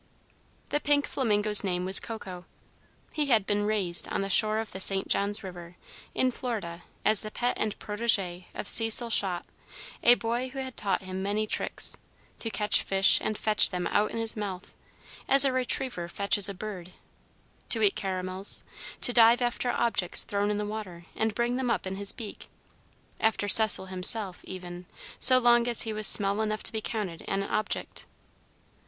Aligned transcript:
The 0.69 0.79
pink 0.79 1.05
flamingo's 1.05 1.63
name 1.63 1.85
was 1.85 1.99
Coco. 1.99 2.45
He 3.13 3.27
had 3.27 3.45
been 3.45 3.65
"raised" 3.67 4.07
on 4.07 4.23
the 4.23 4.31
shore 4.31 4.57
of 4.57 4.71
the 4.71 4.79
St. 4.79 5.07
Johns 5.07 5.43
River, 5.43 5.75
in 6.15 6.31
Florida, 6.31 6.81
as 7.05 7.21
the 7.21 7.29
pet 7.29 7.55
and 7.59 7.77
protégé 7.77 8.45
of 8.55 8.67
Cecil 8.67 9.11
Schott, 9.11 9.45
a 10.01 10.15
boy 10.15 10.49
who 10.49 10.57
had 10.57 10.75
taught 10.75 11.03
him 11.03 11.21
many 11.21 11.45
tricks, 11.45 11.97
to 12.39 12.49
catch 12.49 12.81
fish 12.81 13.19
and 13.21 13.37
fetch 13.37 13.69
them 13.69 13.85
out 13.85 14.09
in 14.09 14.17
his 14.17 14.35
mouth, 14.35 14.73
as 15.29 15.45
a 15.45 15.53
retriever 15.53 16.07
fetches 16.07 16.49
a 16.49 16.55
bird, 16.55 16.93
to 17.69 17.83
eat 17.83 17.93
caramels, 17.95 18.63
to 19.01 19.13
dive 19.13 19.39
after 19.39 19.69
objects 19.69 20.23
thrown 20.23 20.49
into 20.49 20.63
the 20.63 20.67
water 20.71 21.05
and 21.15 21.35
bring 21.35 21.57
them 21.57 21.69
up 21.69 21.85
in 21.85 21.97
his 21.97 22.11
beak: 22.11 22.47
after 23.19 23.47
Cecil 23.47 23.85
himself 23.85 24.41
even, 24.45 24.87
so 25.19 25.37
long 25.37 25.67
as 25.67 25.83
he 25.83 25.93
was 25.93 26.07
small 26.07 26.41
enough 26.41 26.63
to 26.63 26.71
be 26.71 26.81
counted 26.81 27.21
as 27.21 27.27
an 27.27 27.43
"object." 27.43 28.07